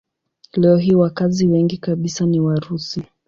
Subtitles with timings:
[0.53, 3.03] Leo hii wakazi wengi kabisa ni Warusi.